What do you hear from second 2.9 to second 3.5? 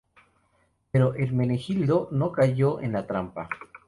la trampa.